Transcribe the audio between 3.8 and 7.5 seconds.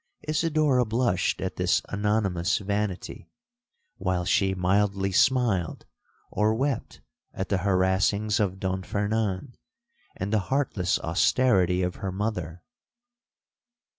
while she mildly smiled or wept at